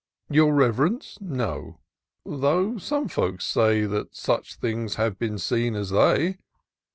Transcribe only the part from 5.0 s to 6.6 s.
been seen as they.